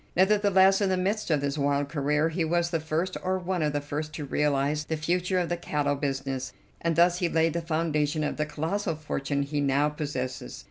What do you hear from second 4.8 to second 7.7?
the future of the cattle business, and thus he laid the